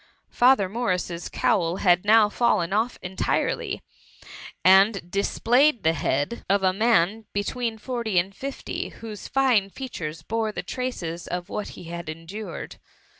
[0.31, 3.83] Father Morrises cowl had now fidlen aS entirely,
[4.65, 10.51] and displayed the bead of a man between forty and fifty, whose fine features boire
[10.51, 12.77] the traces of what he had endured.